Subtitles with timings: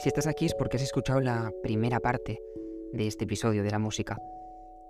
[0.00, 2.40] Si estás aquí es porque has escuchado la primera parte
[2.94, 4.18] de este episodio de la música.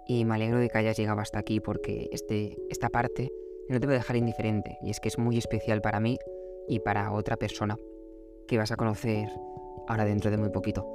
[0.07, 3.33] Y me alegro de que hayas llegado hasta aquí porque este, esta parte
[3.69, 4.79] no te va a dejar indiferente.
[4.83, 6.17] Y es que es muy especial para mí
[6.69, 7.77] y para otra persona
[8.47, 9.29] que vas a conocer
[9.89, 10.87] ahora dentro de muy poquito.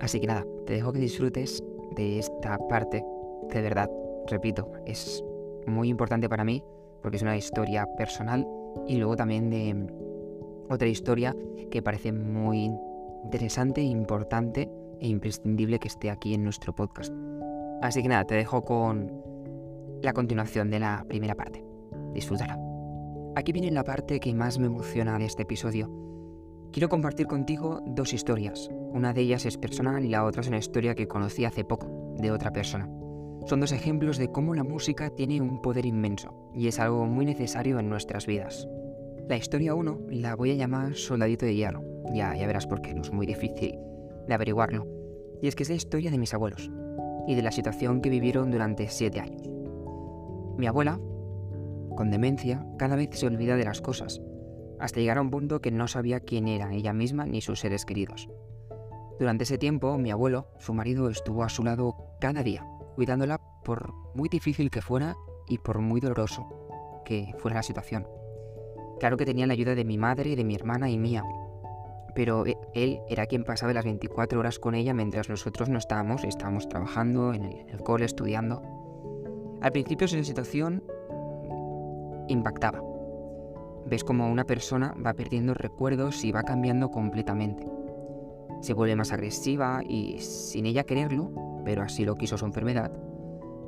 [0.00, 1.62] Así que nada, te dejo que disfrutes
[1.94, 3.04] de esta parte
[3.48, 3.88] de verdad,
[4.26, 5.22] repito, es
[5.68, 6.64] muy importante para mí
[7.00, 8.44] porque es una historia personal
[8.88, 9.86] y luego también de
[10.68, 11.36] otra historia
[11.70, 12.72] que parece muy
[13.24, 17.12] interesante, importante e imprescindible que esté aquí en nuestro podcast.
[17.82, 19.12] Así que nada, te dejo con
[20.02, 21.64] la continuación de la primera parte.
[22.12, 22.58] Disfrútala.
[23.34, 25.90] Aquí viene la parte que más me emociona de este episodio.
[26.72, 28.68] Quiero compartir contigo dos historias.
[28.92, 32.14] Una de ellas es personal y la otra es una historia que conocí hace poco,
[32.18, 32.88] de otra persona.
[33.46, 37.24] Son dos ejemplos de cómo la música tiene un poder inmenso y es algo muy
[37.24, 38.68] necesario en nuestras vidas.
[39.28, 41.82] La historia 1 la voy a llamar Soldadito de Hierro.
[42.12, 43.78] Ya, verás por qué, no es muy difícil
[44.26, 44.86] de averiguarlo.
[45.40, 46.70] Y es que es la historia de mis abuelos
[47.28, 49.48] y de la situación que vivieron durante siete años.
[50.58, 51.00] Mi abuela,
[51.96, 54.20] con demencia, cada vez se olvida de las cosas,
[54.80, 57.84] hasta llegar a un punto que no sabía quién era ella misma ni sus seres
[57.84, 58.28] queridos.
[59.20, 63.94] Durante ese tiempo, mi abuelo, su marido, estuvo a su lado cada día, cuidándola por
[64.14, 68.06] muy difícil que fuera y por muy doloroso que fuera la situación.
[69.02, 71.24] Claro que tenía la ayuda de mi madre, de mi hermana y mía,
[72.14, 76.22] pero e, él era quien pasaba las 24 horas con ella mientras nosotros no estábamos,
[76.22, 78.62] estábamos trabajando en el, cole, estudiando.
[79.60, 80.84] Al principio esa situación
[82.28, 82.80] impactaba.
[83.86, 87.66] Ves como una persona va perdiendo recuerdos y va cambiando completamente.
[88.60, 91.32] Se vuelve más agresiva y sin ella quererlo,
[91.64, 92.92] pero así lo quiso su enfermedad,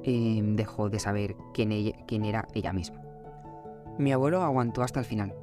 [0.04, 1.72] em, dejó de saber quién
[2.24, 3.04] era ella misma.
[3.96, 5.34] Mi abuelo aguantó hasta el final.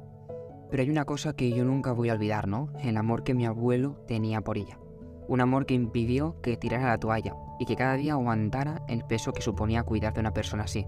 [0.70, 2.68] Pero hay una cosa que yo nunca voy a olvidar, ¿no?
[2.80, 4.78] El amor que mi abuelo tenía por ella.
[5.26, 9.32] Un amor que impidió que tirara la toalla y que cada día aguantara el peso
[9.32, 10.86] que suponía cuidar de una persona así.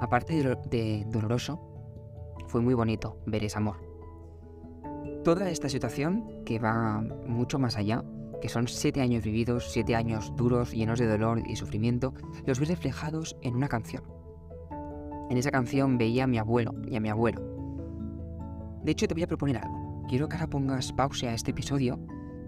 [0.00, 1.58] Aparte de, doloroso,
[2.48, 3.76] fue muy bonito ver ese amor.
[5.22, 8.04] Toda esta situación, que va mucho más allá,
[8.42, 12.12] que son siete años vividos, siete años duros, llenos de dolor y sufrimiento,
[12.44, 14.02] los vi reflejados en una canción.
[15.30, 17.40] En esa canción veía a mi abuelo y a mi abuelo.
[18.82, 20.04] De hecho, te voy a proponer algo.
[20.08, 21.98] Quiero que ahora pongas pausa a este episodio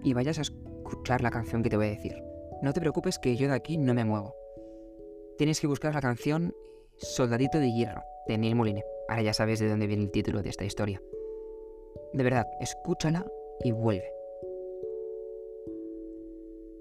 [0.03, 2.15] y vayas a escuchar la canción que te voy a decir.
[2.61, 4.35] No te preocupes que yo de aquí no me muevo.
[5.37, 6.55] Tienes que buscar la canción
[6.97, 8.83] Soldadito de Hierro, de Neil Moline.
[9.09, 11.01] Ahora ya sabes de dónde viene el título de esta historia.
[12.13, 13.25] De verdad, escúchala
[13.63, 14.11] y vuelve.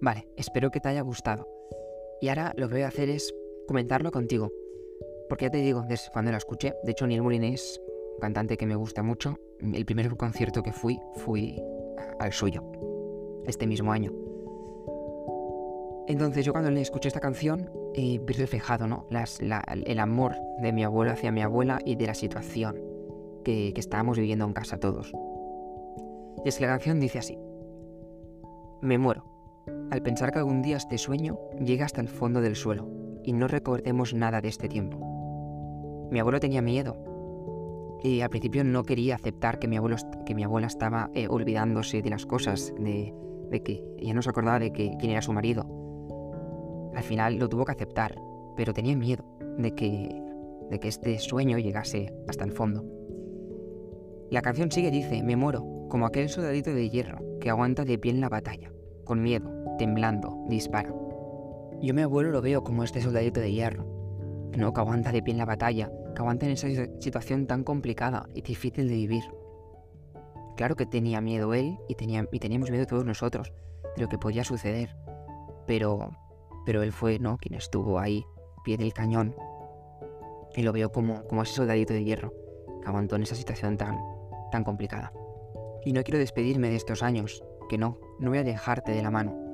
[0.01, 1.49] Vale, espero que te haya gustado.
[2.21, 3.35] Y ahora lo que voy a hacer es
[3.67, 4.51] comentarlo contigo.
[5.29, 7.81] Porque ya te digo, desde cuando la escuché, de hecho Neil Moline es
[8.15, 9.37] un cantante que me gusta mucho.
[9.61, 11.61] El primer concierto que fui, fui
[12.19, 12.63] al suyo,
[13.47, 14.13] este mismo año.
[16.09, 19.07] Entonces yo cuando le escuché esta canción eh, vi reflejado ¿no?
[19.11, 22.81] el amor de mi abuelo hacia mi abuela y de la situación
[23.45, 25.13] que, que estábamos viviendo en casa todos.
[26.45, 27.39] Y es que la canción dice así.
[28.83, 29.25] Me muero,
[29.91, 32.89] al pensar que algún día este sueño llega hasta el fondo del suelo
[33.25, 35.06] y no recordemos nada de este tiempo.
[36.11, 36.97] Mi abuelo tenía miedo.
[38.03, 42.03] Y al principio no quería aceptar que mi, abuelo, que mi abuela estaba eh, olvidándose
[42.03, 43.13] de las cosas, de,
[43.65, 45.67] que ya no se acordaba de que, quién era su marido.
[46.95, 48.15] Al final lo tuvo que aceptar,
[48.57, 49.25] pero tenía miedo
[49.59, 50.23] de que,
[50.71, 52.85] de que este sueño llegase hasta el fondo.
[54.31, 58.13] La canción sigue dice, me muero, como aquel soldadito de hierro que aguanta de pie
[58.13, 58.73] en la batalla,
[59.05, 60.93] con miedo, temblando, dispara.
[61.81, 63.85] Yo mi abuelo lo veo como este soldadito de hierro,
[64.57, 64.73] ¿no?
[64.73, 66.69] que aguanta de pie en la batalla, que aguanta en esa
[67.01, 69.25] situación tan complicada y difícil de vivir.
[70.57, 73.53] Claro que tenía miedo él y, tenía, y teníamos miedo todos nosotros
[73.97, 74.97] de lo que podía suceder,
[75.67, 76.11] pero,
[76.65, 78.25] pero él fue quien estuvo ahí,
[78.65, 79.35] pie del cañón,
[80.55, 82.33] y lo veo como, como ese soldadito de hierro
[82.81, 83.99] que aguantó en esa situación tan,
[84.51, 85.13] tan complicada.
[85.85, 89.11] Y no quiero despedirme de estos años, que no, no voy a dejarte de la
[89.11, 89.46] mano.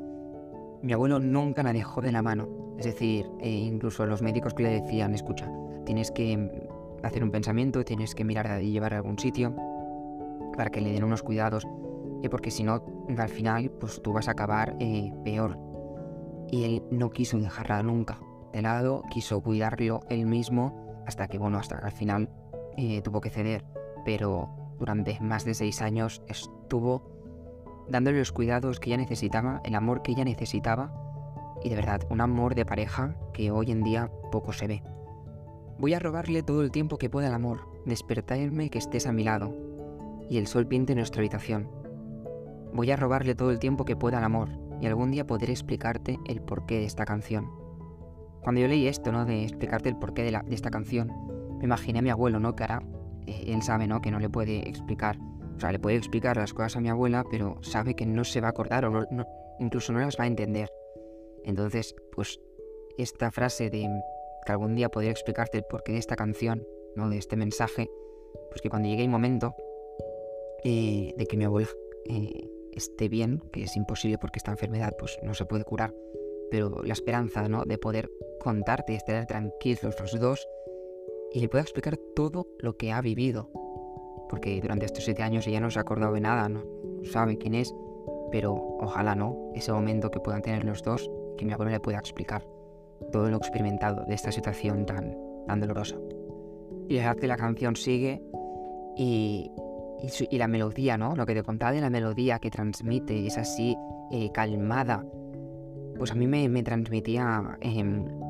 [0.82, 4.64] Mi abuelo nunca la dejó de la mano, es decir, eh, incluso los médicos que
[4.64, 5.48] le decían, escucha,
[5.86, 6.50] tienes que
[7.04, 9.54] hacer un pensamiento, tienes que mirar y llevar a algún sitio
[10.56, 11.68] para que le den unos cuidados,
[12.24, 12.84] eh, porque si no,
[13.16, 15.56] al final, pues tú vas a acabar eh, peor.
[16.50, 18.18] Y él no quiso dejarla nunca
[18.52, 22.28] de lado, quiso cuidarlo él mismo, hasta que, bueno, hasta al final
[23.04, 23.64] tuvo que ceder.
[24.04, 27.11] Pero durante más de seis años estuvo
[27.92, 30.94] dándole los cuidados que ella necesitaba, el amor que ella necesitaba
[31.62, 34.82] y de verdad un amor de pareja que hoy en día poco se ve.
[35.78, 39.24] Voy a robarle todo el tiempo que pueda al amor, despertarme que estés a mi
[39.24, 39.54] lado
[40.30, 41.68] y el sol pinte nuestra habitación.
[42.72, 44.48] Voy a robarle todo el tiempo que pueda al amor
[44.80, 47.50] y algún día podré explicarte el porqué de esta canción.
[48.42, 49.26] Cuando yo leí esto, ¿no?
[49.26, 51.12] De explicarte el porqué de, esta canción,
[51.58, 52.56] me imaginé a mi abuelo, ¿no?
[52.56, 52.82] Que ahora
[53.26, 54.00] eh, él sabe, ¿no?
[54.00, 55.18] Que no le puede explicar.
[55.62, 58.48] Sea, le puede explicar las cosas a mi abuela, pero sabe que no se va
[58.48, 59.06] a acordar o
[59.60, 60.68] incluso no las va a entender.
[61.44, 62.40] Entonces, pues
[62.98, 63.88] esta frase de
[64.44, 66.66] que algún día podría explicarte el porqué de esta canción,
[66.96, 67.08] ¿no?
[67.08, 67.88] De este mensaje,
[68.50, 69.54] pues que cuando llegue el momento
[70.64, 71.68] eh, de que mi abuela
[72.06, 75.94] eh, esté bien, que es imposible porque esta enfermedad pues no se puede curar,
[76.50, 77.62] pero la esperanza, ¿no?
[77.66, 78.10] De poder
[78.40, 80.44] contarte y estar tranquilos los dos
[81.32, 83.48] y le pueda explicar todo lo que ha vivido.
[84.32, 86.62] Porque durante estos siete años ella no se ha acordado de nada, no
[87.04, 87.74] sabe quién es,
[88.30, 91.98] pero ojalá no, ese momento que puedan tener los dos, que mi abuelo le pueda
[91.98, 92.42] explicar
[93.12, 95.14] todo lo experimentado de esta situación tan,
[95.46, 95.96] tan dolorosa.
[96.88, 98.22] Y la verdad que la canción sigue
[98.96, 99.50] y,
[100.30, 101.14] y, la melodía, ¿no?
[101.14, 103.76] Lo que te contaba de la melodía que transmite, es así,
[104.12, 105.04] eh, calmada,
[105.98, 107.58] pues a mí me, me transmitía...
[107.60, 108.21] Em,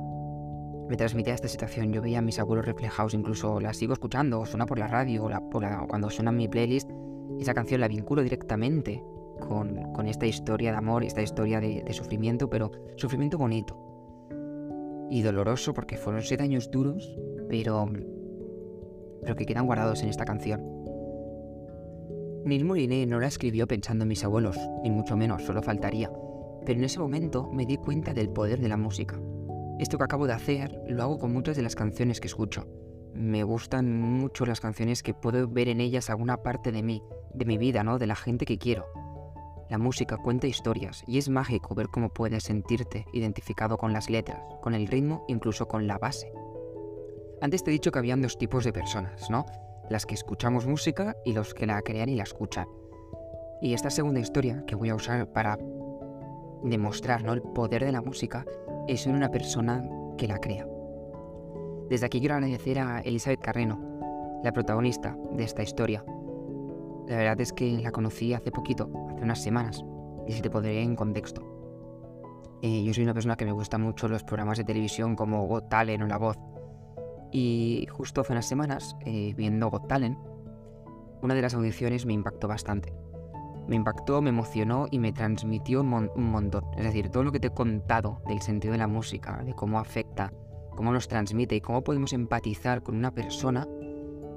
[0.93, 1.91] me transmitía esta situación.
[1.91, 5.41] Yo veía a mis abuelos reflejados, incluso la sigo escuchando, suena por la radio, la,
[5.89, 6.91] cuando suena en mi playlist,
[7.41, 9.03] esa canción la vinculo directamente
[9.41, 13.75] con, con esta historia de amor, esta historia de, de, sufrimiento, pero sufrimiento bonito
[15.11, 17.19] y doloroso porque fueron siete años duros,
[17.49, 17.89] pero,
[19.23, 20.61] pero que quedan guardados en esta canción.
[22.45, 26.13] Nil Moliné no la escribió pensando en mis abuelos, ni mucho menos, solo faltaría,
[26.67, 29.19] pero en ese momento me di cuenta del poder de la música.
[29.83, 32.69] Esto que acabo de hacer lo hago con muchas de las canciones que escucho.
[33.15, 37.03] Me gustan mucho las canciones que puedo ver en ellas alguna parte de mí,
[37.35, 37.99] de mi vida, ¿no?
[37.99, 38.87] De la gente que quiero.
[39.69, 44.41] La música cuenta historias y es mágico ver cómo puedes sentirte identificado con las letras,
[44.61, 46.33] con el ritmo, incluso con la base.
[47.41, 49.47] Antes te he dicho que habían dos tipos de personas, ¿no?
[49.91, 52.69] Las que escuchamos música y los que la crean y la escuchan.
[53.61, 55.59] Y esta segunda historia que voy a usar para
[56.63, 57.33] demostrar ¿no?
[57.33, 58.47] el poder de la música
[58.89, 59.89] es en una persona
[60.19, 60.67] que la crea.
[61.89, 66.05] Desde aquí quiero agradecer a Elizabeth Carreno, la protagonista de esta historia,
[67.09, 69.85] la verdad es que la conocí hace poquito, hace unas semanas,
[70.27, 71.43] y si te pondré en contexto.
[72.63, 75.69] Eh, yo soy una persona que me gusta mucho los programas de televisión como Got
[75.69, 76.39] Talent o La Voz.
[77.33, 80.17] Y justo hace unas semanas, eh, viendo Got Talent,
[81.23, 82.93] una de las audiciones me impactó bastante.
[83.69, 86.65] Me impactó, me emocionó y me transmitió un, montón.
[86.77, 89.79] Es decir, todo lo que te he contado del sentido de la música, de cómo
[89.79, 90.33] afecta,
[90.77, 93.67] cómo nos transmite y cómo podemos empatizar con una persona,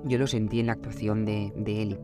[0.04, 2.00] yo lo sentí en la actuación de, de Eli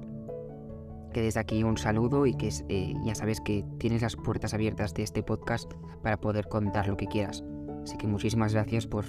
[1.11, 4.93] que desde aquí un saludo y que eh, ya sabes que tienes las puertas abiertas
[4.93, 5.71] de este podcast
[6.01, 7.43] para poder contar lo que quieras.
[7.83, 9.05] Así que muchísimas gracias por,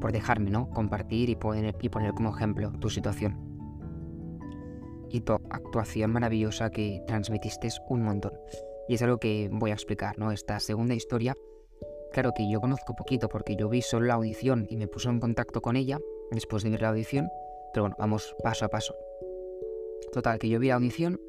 [0.00, 0.68] por dejarme, ¿no?
[0.70, 3.47] Compartir y poner, y poner como ejemplo tu situación.
[5.10, 8.32] Y tu actuación maravillosa que transmitiste un montón.
[8.88, 10.32] Y es algo que voy a explicar, ¿no?
[10.32, 11.34] Esta segunda historia,
[12.12, 15.20] claro que yo conozco poquito porque yo vi solo la audición y me puse en
[15.20, 15.98] contacto con ella
[16.30, 17.28] después de ver la audición,
[17.72, 18.94] pero bueno, vamos paso a paso.
[20.12, 21.20] Total, que yo vi la audición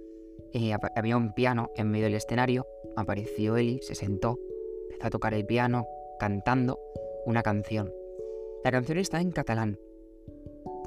[0.53, 2.65] eh, había un piano en medio del escenario,
[2.95, 4.39] apareció Eli, se sentó,
[4.83, 5.85] empezó a tocar el piano,
[6.19, 6.79] cantando
[7.25, 7.93] una canción.
[8.63, 9.79] La canción está en catalán.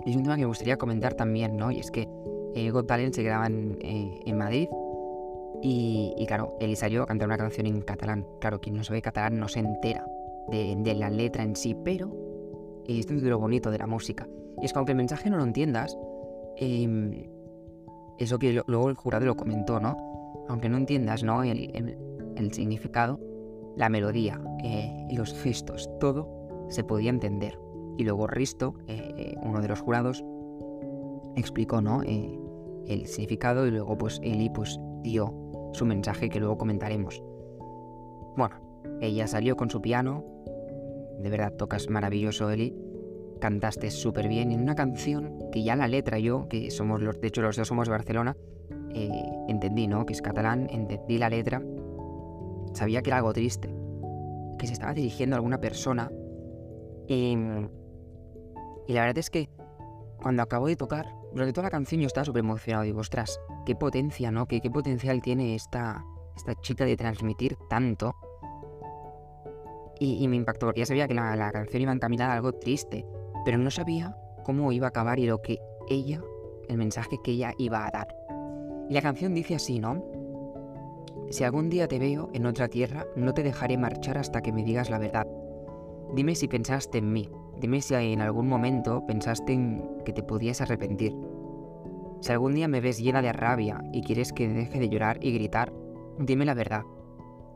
[0.04, 1.70] Es un tema que me gustaría comentar también, ¿no?
[1.70, 2.08] Y es que
[2.54, 4.68] eh, Got Talent se graba en, eh, Madrid
[5.62, 8.26] y, claro, Eli salió a cantar una canción en catalán.
[8.40, 10.04] Claro, quien no sabe catalán no se entera
[10.48, 12.12] de, de la letra en sí, pero
[12.88, 14.26] esto es lo bonito de la música.
[14.60, 15.96] Y es que aunque el mensaje no lo entiendas,
[16.56, 17.28] eh,
[18.18, 19.96] eso que luego el jurado lo comentó, ¿no?
[20.48, 21.42] Aunque no entiendas, ¿no?
[21.42, 21.98] El,
[22.52, 23.20] significado,
[23.76, 26.28] la melodía eh, y los gestos, todo
[26.68, 27.58] se podía entender.
[27.96, 30.24] Y luego Risto, eh, eh, uno de los jurados,
[31.36, 32.02] explicó, ¿no?
[32.86, 35.34] El significado y luego pues Eli pues dio
[35.72, 37.22] su mensaje que luego comentaremos.
[38.36, 38.56] Bueno,
[39.00, 40.24] ella salió con su piano,
[41.18, 42.74] de verdad tocas maravilloso Eli,
[43.40, 47.28] cantaste súper bien en una canción que ya la letra yo, que somos los, de
[47.28, 48.36] hecho los dos somos de Barcelona,
[48.94, 49.10] eh,
[49.48, 50.06] entendí, ¿no?
[50.06, 51.62] Que es catalán, entendí la letra,
[52.72, 53.74] sabía que era algo triste,
[54.58, 56.10] que se estaba dirigiendo a alguna persona.
[57.08, 57.36] Y,
[58.86, 59.48] y la verdad es que
[60.22, 62.84] cuando acabo de tocar, durante toda la canción yo estaba súper emocionado.
[62.84, 64.46] Digo, ostras, qué potencia, ¿no?
[64.46, 66.04] Qué, potencial tiene esta,
[66.36, 68.14] esta chica de transmitir tanto.
[69.98, 73.06] Y, me impactó, ya sabía que la, la canción iba encaminada a algo triste
[73.44, 76.20] pero no sabía cómo iba a acabar y lo que ella,
[76.68, 78.16] el mensaje que ella iba a dar.
[78.88, 80.04] Y la canción dice así, ¿no?
[81.30, 84.64] Si algún día te veo en otra tierra, no te dejaré marchar hasta que me
[84.64, 85.26] digas la verdad.
[86.14, 90.60] Dime si pensaste en mí, dime si en algún momento pensaste en que te podías
[90.60, 91.16] arrepentir.
[92.20, 95.32] Si algún día me ves llena de rabia y quieres que deje de llorar y
[95.32, 95.72] gritar,
[96.18, 96.82] dime la verdad.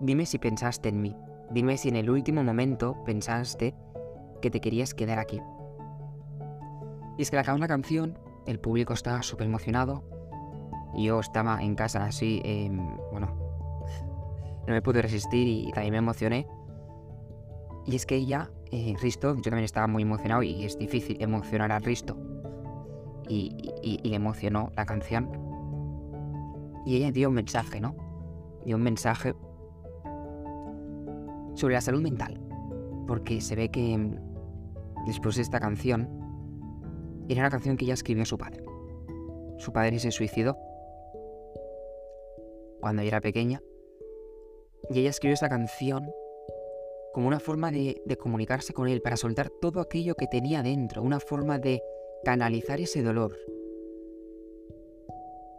[0.00, 1.14] Dime si pensaste en mí.
[1.50, 3.74] Dime si en el último momento pensaste
[4.40, 5.40] que te querías quedar aquí.
[7.18, 10.02] Y es que al la canción, el público estaba súper emocionado.
[10.96, 13.28] Yo estaba en casa así, em, bueno,
[14.66, 16.46] no me pude resistir y también me emocioné.
[17.86, 21.70] Y es que ella, eh, Risto, yo también estaba muy emocionado y es difícil emocionar
[21.70, 22.16] a Risto.
[23.28, 25.30] Y, y, le emocionó la canción.
[26.84, 27.96] Y ella dio un mensaje, ¿no?
[28.64, 29.34] Dio un mensaje
[31.54, 32.40] sobre la salud mental.
[33.06, 34.16] Porque se ve que mm,
[35.06, 36.08] después de esta canción,
[37.28, 38.64] era una canción que ella escribió a su padre.
[39.58, 40.56] Su padre se suicidó
[42.80, 43.60] cuando ella era pequeña.
[44.90, 46.08] Y ella escribió esta canción
[47.16, 51.18] como una forma de, comunicarse con él, para soltar todo aquello que tenía dentro, una
[51.18, 51.80] forma de
[52.22, 53.34] canalizar ese dolor.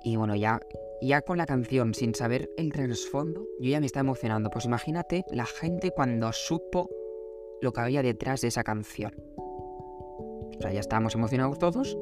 [0.03, 0.59] Y bueno, ya,
[1.01, 4.51] ya con la canción, sin saber el trasfondo, yo ya me estaba emocionando.
[4.51, 6.91] Pues imagínate la gente cuando supo
[7.59, 9.15] lo que había detrás de esa canción.
[9.35, 11.97] O sea, ya estábamos emocionados todos.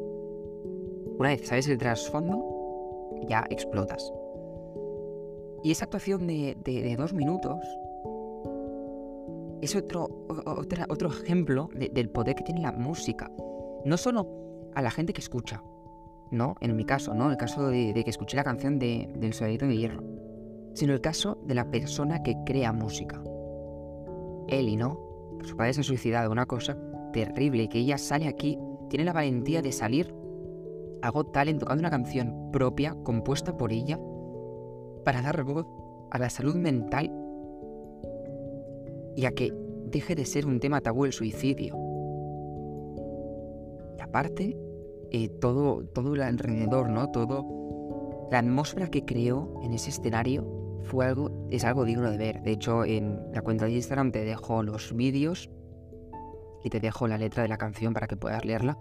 [1.18, 4.12] Una vez sabes el trasfondo, ya explotas.
[5.64, 7.66] Y esa actuación de dos minutos
[9.66, 10.08] es otro,
[10.88, 13.30] otro ejemplo del poder que tiene la música.
[13.84, 15.62] No solo a la gente que escucha,
[16.32, 16.56] ¿no?
[16.62, 17.30] En mi caso, ¿no?
[17.30, 20.04] El caso de, que escuché la canción de, del Soldadito de Hierro.
[20.74, 23.22] Sino el caso de la persona que crea música.
[24.48, 25.00] Eli, ¿no?
[25.44, 26.78] Su padre se ha suicidado, una cosa
[27.14, 28.58] terrible, que ella sale aquí,
[28.90, 30.14] tiene la valentía de salir
[31.02, 34.00] a Got Talent tocando una canción propia, compuesta por ella,
[35.04, 35.66] para dar voz
[36.12, 37.12] a la salud mental
[39.16, 39.54] y a que
[39.86, 41.76] deje de ser un tema tabú el suicidio.
[43.98, 44.58] Y aparte,
[45.12, 47.10] eh, todo, todo el alrededor, ¿no?
[47.12, 50.46] Todo, la atmósfera que creó en ese escenario
[50.84, 52.42] fue algo, es algo digno de ver.
[52.42, 55.50] De hecho, en la cuenta de Instagram te dejo los vídeos
[56.64, 58.78] y te dejo la letra de la canción para que puedas leerla.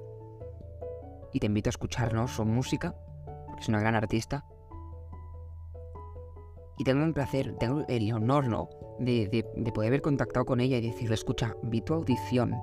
[1.33, 2.95] Y te invito a escucharnos su música,
[3.47, 4.45] porque es una gran artista.
[6.79, 8.69] Y tengo un placer, tengo el honor, ¿no?
[8.99, 12.55] De, poder haber contactado con ella y decirle, escucha, vi tu audición.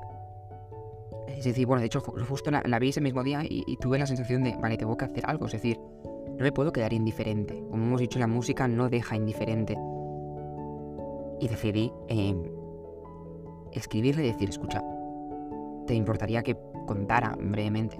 [1.27, 4.43] Es decir, bueno, de hecho, justo la, vi ese mismo día y, tuve la sensación
[4.43, 5.45] de, vale, tengo que hacer algo.
[5.45, 5.79] Es decir,
[6.27, 7.63] no me puedo quedar indiferente.
[7.69, 9.77] Como hemos dicho, la música no deja indiferente.
[11.39, 12.43] Y decidí em,
[13.71, 14.83] escribirle y decir, escucha,
[15.87, 17.97] ¿te importaría que contara brevemente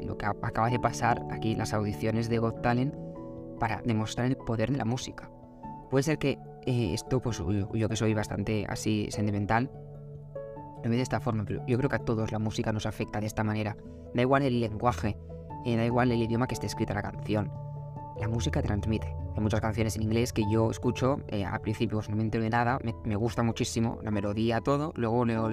[0.00, 2.94] lo que acaba de pasar aquí las audiciones de Got Talent
[3.60, 5.30] para demostrar el poder de la música?
[5.90, 9.70] Puede ser que eh, esto, pues yo, que soy bastante así sentimental,
[10.82, 13.20] lo veo de esta forma, pero yo creo que a todos la música nos afecta
[13.20, 13.76] de esta manera.
[14.14, 15.16] Da igual el lenguaje,
[15.64, 17.50] eh, da igual el idioma que esté escrita la canción.
[18.18, 19.14] La música transmite.
[19.34, 22.44] Hay muchas canciones en inglés que yo escucho, eh, al principio pues, no me entero
[22.44, 25.50] de nada, me, gusta muchísimo, la melodía, todo, luego leo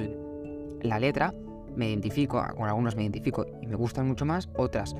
[0.81, 1.33] la letra,
[1.75, 4.95] me identifico, con algunos me identifico y me gustan mucho más, otras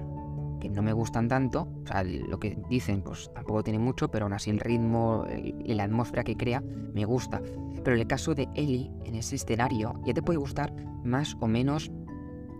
[0.60, 4.26] que no me gustan tanto, o sea, lo que dicen pues tampoco tiene mucho, pero
[4.26, 7.42] aún así el ritmo y la atmósfera que crea me gusta.
[7.84, 10.74] Pero en el caso de Ellie, en ese escenario, ya te puede gustar
[11.04, 11.92] más o menos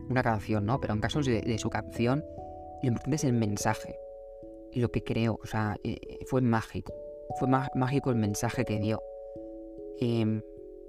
[0.10, 0.80] una canción, ¿no?
[0.80, 2.24] Pero en caso de, su canción,
[2.82, 3.96] lo importante es el mensaje.
[4.72, 6.94] Y lo que creo, o sea, eh, fue mágico.
[7.40, 9.02] Fue mágico el mensaje que dio.
[10.00, 10.24] Y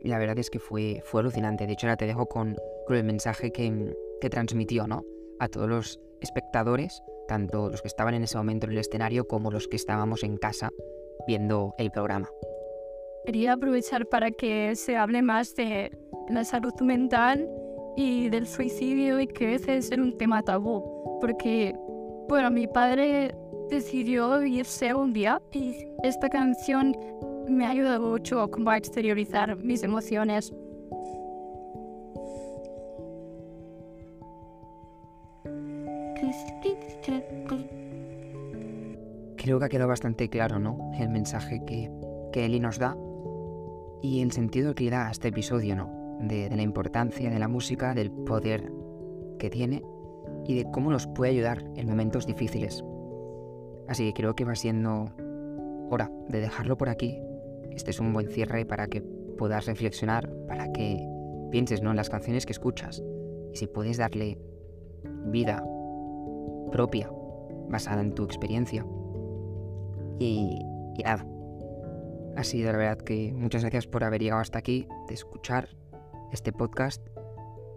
[0.03, 1.67] la verdad es que fue, fue alucinante.
[1.67, 5.05] De hecho, ahora te dejo con, con el mensaje que, que transmitió, ¿no?
[5.41, 9.51] A todos los espectadores, tanto los que estaban en ese momento en el escenario como
[9.51, 10.71] los que estábamos en casa
[11.27, 12.29] viendo el programa.
[13.25, 15.93] Quería aprovechar para que se hable más de
[16.29, 17.49] la salud mental
[17.97, 21.75] y del suicidio y que a veces es un tema tabú, porque,
[22.29, 23.35] bueno, mi padre
[23.69, 26.97] decidió irse un día y esta canción
[27.49, 30.53] me ha ayudado mucho a exteriorizar mis emociones.
[39.37, 40.93] Creo que ha quedado bastante claro, ¿no?
[40.99, 41.91] El mensaje que,
[42.33, 42.97] que Eli nos da
[44.03, 46.19] y el sentido que le da a este episodio, ¿no?
[46.21, 48.73] De, la importancia de la música, del poder
[49.39, 49.83] que tiene
[50.45, 52.85] y de cómo nos puede ayudar en momentos difíciles.
[53.87, 55.13] Así que creo que va siendo
[55.91, 57.19] hora de dejarlo por aquí.
[57.71, 60.99] Este es un buen cierre para que puedas reflexionar, para que
[61.51, 61.91] pienses ¿no?
[61.91, 63.03] en las canciones que escuchas
[63.53, 64.39] y si puedes darle
[65.27, 65.65] vida
[66.71, 67.11] propia,
[67.69, 68.85] basada en tu experiencia.
[70.19, 70.61] Y,
[71.05, 71.27] nada,
[72.37, 75.69] ha sido la verdad que muchas gracias por haber llegado hasta aquí, de escuchar
[76.33, 77.07] este podcast.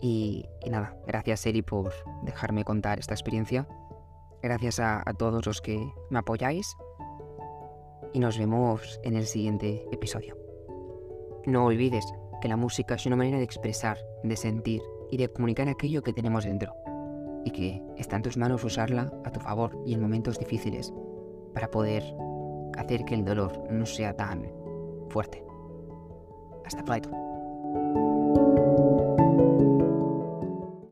[0.01, 1.93] Y, nada, gracias Eri por
[2.23, 3.67] dejarme contar esta experiencia.
[4.41, 6.75] Gracias a, todos los que me apoyáis.
[8.13, 10.35] y nos vemos en el siguiente episodio.
[11.45, 12.05] No olvides
[12.41, 14.81] que la música es una manera de expresar, de sentir
[15.11, 16.73] y de comunicar aquello que tenemos dentro,
[17.45, 20.93] y que está en tus manos usarla a tu favor y en momentos difíciles
[21.53, 22.03] para poder
[22.77, 24.47] hacer que el dolor no sea tan
[25.09, 25.43] fuerte.
[26.65, 27.20] Hasta pronto.